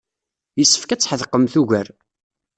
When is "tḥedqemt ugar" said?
1.01-1.87